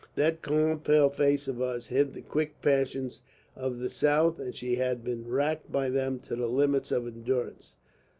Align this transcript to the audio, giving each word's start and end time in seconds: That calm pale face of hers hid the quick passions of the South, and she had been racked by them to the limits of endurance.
That 0.15 0.41
calm 0.41 0.79
pale 0.79 1.11
face 1.11 1.47
of 1.47 1.57
hers 1.57 1.85
hid 1.85 2.15
the 2.15 2.23
quick 2.23 2.59
passions 2.59 3.21
of 3.55 3.77
the 3.77 3.87
South, 3.91 4.39
and 4.39 4.55
she 4.55 4.73
had 4.77 5.03
been 5.03 5.27
racked 5.27 5.71
by 5.71 5.91
them 5.91 6.17
to 6.21 6.35
the 6.35 6.47
limits 6.47 6.91
of 6.91 7.05
endurance. 7.05 7.75